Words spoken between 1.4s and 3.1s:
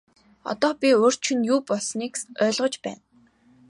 юу болсныг ойлгож байна.